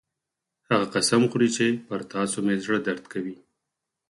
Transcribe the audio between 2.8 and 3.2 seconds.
درد